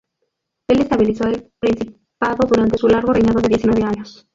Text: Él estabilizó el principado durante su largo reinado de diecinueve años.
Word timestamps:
Él 0.67 0.81
estabilizó 0.81 1.25
el 1.27 1.43
principado 1.59 2.47
durante 2.49 2.75
su 2.79 2.87
largo 2.87 3.13
reinado 3.13 3.39
de 3.39 3.49
diecinueve 3.49 3.83
años. 3.83 4.25